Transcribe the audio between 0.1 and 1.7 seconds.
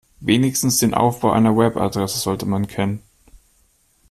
Wenigstens den Aufbau einer